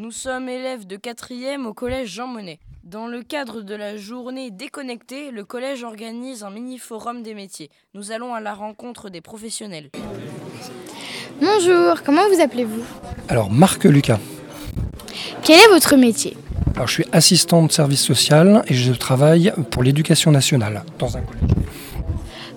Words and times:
Nous 0.00 0.12
sommes 0.12 0.48
élèves 0.48 0.86
de 0.86 0.96
4e 0.96 1.66
au 1.66 1.74
collège 1.74 2.08
Jean 2.08 2.26
Monnet. 2.26 2.58
Dans 2.84 3.06
le 3.06 3.22
cadre 3.22 3.60
de 3.60 3.74
la 3.74 3.98
journée 3.98 4.50
déconnectée, 4.50 5.30
le 5.30 5.44
collège 5.44 5.84
organise 5.84 6.42
un 6.42 6.48
mini-forum 6.48 7.22
des 7.22 7.34
métiers. 7.34 7.68
Nous 7.92 8.10
allons 8.10 8.32
à 8.32 8.40
la 8.40 8.54
rencontre 8.54 9.10
des 9.10 9.20
professionnels. 9.20 9.90
Bonjour, 11.38 12.02
comment 12.02 12.26
vous 12.32 12.40
appelez-vous? 12.40 12.82
Alors, 13.28 13.50
Marc 13.50 13.84
Lucas. 13.84 14.18
Quel 15.42 15.58
est 15.58 15.68
votre 15.68 15.96
métier? 15.96 16.34
Alors, 16.76 16.86
je 16.86 16.94
suis 16.94 17.06
assistant 17.12 17.62
de 17.66 17.70
service 17.70 18.02
social 18.02 18.64
et 18.68 18.74
je 18.74 18.94
travaille 18.94 19.52
pour 19.70 19.82
l'éducation 19.82 20.30
nationale 20.30 20.82
dans 20.98 21.18
un 21.18 21.20
collège. 21.20 21.44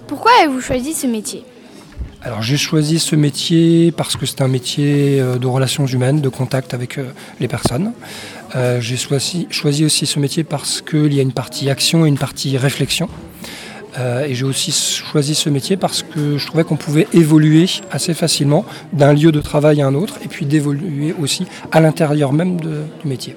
Pourquoi 0.08 0.32
avez-vous 0.40 0.62
choisi 0.62 0.94
ce 0.94 1.08
métier? 1.08 1.44
Alors, 2.26 2.42
j'ai 2.42 2.56
choisi 2.56 3.00
ce 3.00 3.18
métier 3.18 3.92
parce 3.92 4.16
que 4.16 4.26
c'est 4.26 4.42
un 4.42 4.48
métier 4.48 5.20
euh, 5.20 5.38
de 5.38 5.46
relations 5.46 5.86
humaines, 5.86 6.22
de 6.22 6.30
contact 6.30 6.74
avec 6.74 6.98
euh, 6.98 7.12
les 7.42 7.50
personnes. 7.50 7.92
Euh, 8.56 8.80
j'ai 8.80 8.96
choisi, 8.96 9.48
aussi 9.84 10.06
ce 10.06 10.20
métier 10.20 10.46
parce 10.46 10.82
qu'il 10.82 11.14
y 11.14 11.20
a 11.20 11.22
une 11.22 11.34
partie 11.34 11.70
action 11.70 12.06
et 12.06 12.08
une 12.08 12.18
partie 12.18 12.58
réflexion. 12.58 13.10
Et 14.28 14.34
j'ai 14.34 14.46
aussi 14.46 14.72
choisi 14.72 15.36
ce 15.36 15.52
métier 15.52 15.78
parce 15.78 16.02
que 16.02 16.40
je 16.40 16.48
trouvais 16.48 16.64
qu'on 16.64 16.78
pouvait 16.78 17.08
évoluer 17.14 17.68
assez 17.92 18.16
facilement 18.16 18.66
d'un 18.92 19.14
lieu 19.14 19.32
de 19.32 19.40
travail 19.40 19.84
à 19.84 19.86
un 19.86 19.94
autre 19.94 20.18
et 20.26 20.28
puis 20.28 20.48
d'évoluer 20.48 21.14
aussi 21.22 21.46
à 21.72 21.80
l'intérieur 21.80 22.34
même 22.34 22.60
du 22.60 22.68
métier. 23.06 23.36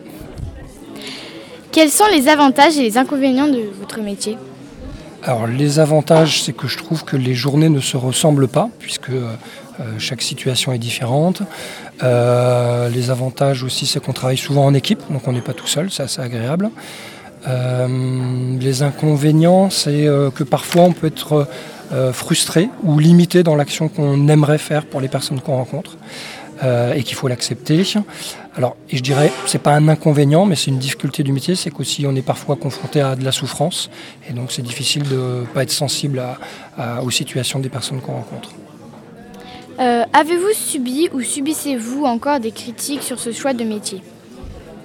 Quels 1.72 1.90
sont 1.90 2.06
les 2.10 2.26
avantages 2.28 2.78
et 2.78 2.82
les 2.82 2.96
inconvénients 2.96 3.48
de 3.48 3.64
votre 3.78 4.00
métier? 4.00 4.38
Alors 5.22 5.46
les 5.46 5.78
avantages, 5.78 6.42
c'est 6.42 6.52
que 6.52 6.68
je 6.68 6.78
trouve 6.78 7.04
que 7.04 7.16
les 7.16 7.34
journées 7.34 7.68
ne 7.68 7.80
se 7.80 7.96
ressemblent 7.96 8.48
pas, 8.48 8.68
puisque 8.78 9.10
euh, 9.10 9.98
chaque 9.98 10.22
situation 10.22 10.72
est 10.72 10.78
différente. 10.78 11.42
Euh, 12.02 12.88
les 12.88 13.10
avantages 13.10 13.62
aussi, 13.62 13.86
c'est 13.86 14.00
qu'on 14.00 14.12
travaille 14.12 14.36
souvent 14.36 14.64
en 14.64 14.74
équipe, 14.74 15.00
donc 15.10 15.26
on 15.26 15.32
n'est 15.32 15.40
pas 15.40 15.52
tout 15.52 15.66
seul, 15.66 15.90
c'est 15.90 16.02
assez 16.02 16.20
agréable. 16.20 16.70
Euh, 17.48 18.58
les 18.58 18.82
inconvénients, 18.82 19.70
c'est 19.70 20.06
que 20.34 20.44
parfois 20.44 20.82
on 20.82 20.92
peut 20.92 21.06
être 21.06 21.46
frustré 22.12 22.68
ou 22.82 22.98
limité 22.98 23.44
dans 23.44 23.54
l'action 23.54 23.88
qu'on 23.88 24.26
aimerait 24.26 24.58
faire 24.58 24.86
pour 24.86 25.00
les 25.00 25.06
personnes 25.06 25.40
qu'on 25.40 25.56
rencontre. 25.56 25.96
Euh, 26.62 26.94
et 26.94 27.02
qu'il 27.02 27.16
faut 27.16 27.28
l'accepter. 27.28 27.82
Alors, 28.56 28.76
et 28.90 28.96
je 28.96 29.02
dirais, 29.02 29.30
c'est 29.46 29.60
pas 29.60 29.74
un 29.74 29.88
inconvénient, 29.88 30.46
mais 30.46 30.56
c'est 30.56 30.70
une 30.70 30.78
difficulté 30.78 31.22
du 31.22 31.32
métier, 31.32 31.54
c'est 31.56 31.70
qu'aussi 31.70 32.06
on 32.06 32.14
est 32.16 32.22
parfois 32.22 32.56
confronté 32.56 33.00
à 33.00 33.16
de 33.16 33.24
la 33.24 33.32
souffrance, 33.32 33.90
et 34.28 34.32
donc 34.32 34.52
c'est 34.52 34.62
difficile 34.62 35.02
de 35.08 35.44
pas 35.52 35.62
être 35.62 35.70
sensible 35.70 36.22
aux 37.02 37.10
situations 37.10 37.58
des 37.58 37.68
personnes 37.68 38.00
qu'on 38.00 38.14
rencontre. 38.14 38.50
Euh, 39.78 40.04
Avez-vous 40.12 40.54
subi 40.54 41.08
ou 41.12 41.20
subissez-vous 41.20 42.04
encore 42.04 42.40
des 42.40 42.50
critiques 42.50 43.02
sur 43.02 43.18
ce 43.18 43.32
choix 43.32 43.52
de 43.52 43.64
métier? 43.64 44.02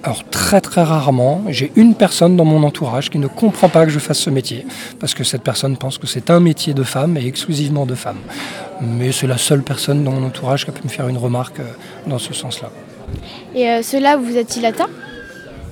Alors 0.04 0.24
très 0.28 0.60
très 0.60 0.82
rarement, 0.82 1.42
j'ai 1.48 1.70
une 1.76 1.94
personne 1.94 2.36
dans 2.36 2.44
mon 2.44 2.64
entourage 2.64 3.08
qui 3.08 3.18
ne 3.18 3.28
comprend 3.28 3.68
pas 3.68 3.84
que 3.84 3.92
je 3.92 4.00
fasse 4.00 4.18
ce 4.18 4.30
métier, 4.30 4.66
parce 4.98 5.14
que 5.14 5.22
cette 5.22 5.42
personne 5.42 5.76
pense 5.76 5.96
que 5.96 6.08
c'est 6.08 6.28
un 6.28 6.40
métier 6.40 6.74
de 6.74 6.82
femme 6.82 7.16
et 7.16 7.24
exclusivement 7.24 7.86
de 7.86 7.94
femme. 7.94 8.18
Mais 8.80 9.12
c'est 9.12 9.28
la 9.28 9.38
seule 9.38 9.62
personne 9.62 10.02
dans 10.02 10.10
mon 10.10 10.26
entourage 10.26 10.64
qui 10.64 10.70
a 10.70 10.72
pu 10.72 10.82
me 10.82 10.88
faire 10.88 11.06
une 11.06 11.18
remarque 11.18 11.60
euh, 11.60 11.64
dans 12.08 12.18
ce 12.18 12.34
sens-là. 12.34 12.70
Et 13.54 13.68
euh, 13.70 13.82
cela 13.82 14.16
vous 14.16 14.36
a-t-il 14.36 14.66
atteint? 14.66 14.88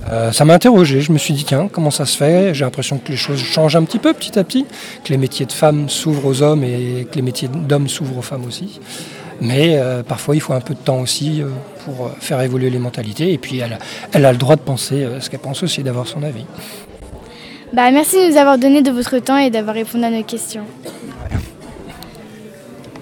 Euh, 0.09 0.31
ça 0.31 0.45
m'a 0.45 0.53
interrogé, 0.53 1.01
je 1.01 1.11
me 1.11 1.17
suis 1.17 1.33
dit 1.33 1.43
tiens, 1.43 1.67
comment 1.69 1.91
ça 1.91 2.05
se 2.05 2.15
fait? 2.15 2.53
J'ai 2.53 2.63
l'impression 2.63 2.99
que 2.99 3.11
les 3.11 3.17
choses 3.17 3.39
changent 3.39 3.75
un 3.75 3.83
petit 3.83 3.99
peu 3.99 4.13
petit 4.13 4.39
à 4.39 4.45
petit, 4.45 4.65
que 5.03 5.09
les 5.09 5.17
métiers 5.17 5.45
de 5.45 5.51
femmes 5.51 5.89
s'ouvrent 5.89 6.25
aux 6.25 6.41
hommes 6.41 6.63
et 6.63 7.05
que 7.11 7.15
les 7.15 7.21
métiers 7.21 7.49
d'hommes 7.49 7.89
s'ouvrent 7.89 8.19
aux 8.19 8.23
femmes 8.23 8.45
aussi. 8.45 8.79
Mais 9.41 9.77
euh, 9.77 10.03
parfois 10.03 10.35
il 10.35 10.39
faut 10.39 10.53
un 10.53 10.61
peu 10.61 10.73
de 10.73 10.79
temps 10.79 10.99
aussi 10.99 11.43
pour 11.85 12.07
euh, 12.07 12.09
faire 12.19 12.41
évoluer 12.41 12.69
les 12.69 12.79
mentalités 12.79 13.31
et 13.33 13.37
puis 13.37 13.59
elle, 13.59 13.77
a- 14.25 14.31
le 14.31 14.37
droit 14.37 14.55
de 14.55 14.61
penser 14.61 15.03
euh, 15.03 15.19
ce 15.19 15.29
qu'elle 15.29 15.39
pense 15.39 15.63
aussi, 15.63 15.83
d'avoir 15.83 16.07
son 16.07 16.23
avis. 16.23 16.45
Bah 17.73 17.89
merci 17.91 18.17
de 18.17 18.31
nous 18.31 18.37
avoir 18.37 18.57
donné 18.57 18.81
de 18.81 18.91
votre 18.91 19.17
temps 19.19 19.37
et 19.37 19.49
d'avoir 19.49 19.75
répondu 19.75 20.03
à 20.03 20.09
nos 20.09 20.23
questions. 20.23 20.63